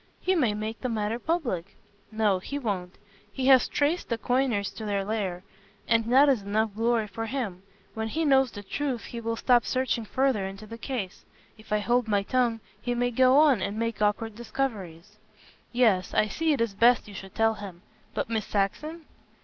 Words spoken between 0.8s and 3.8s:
the matter public." "No, he won't. He has